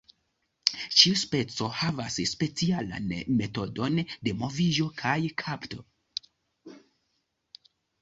Ĉiu 1.01 1.19
speco 1.23 1.67
havas 1.81 2.17
specialan 2.31 3.13
metodon 3.43 4.03
de 4.09 4.37
moviĝo 4.43 4.91
kaj 5.05 5.17
kapto. 5.47 5.89